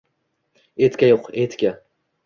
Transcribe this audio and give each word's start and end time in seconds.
Etika 0.89 1.11
yo‘q, 1.13 1.31
etika! 1.47 1.79